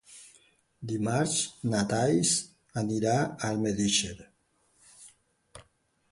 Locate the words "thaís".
1.91-2.31